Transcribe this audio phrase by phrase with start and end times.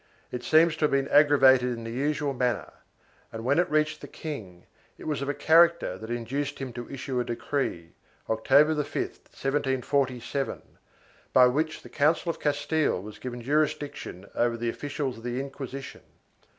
[0.31, 2.73] It seems to have been aggravated in the usual manner
[3.31, 4.65] and, when it reached the king,
[4.97, 7.93] it was of a character that induced him to issue a decree,
[8.27, 10.63] October 5, 1747,
[11.33, 16.01] by which the Council of Castile was given jurisdiction over the officials of the Inquisition.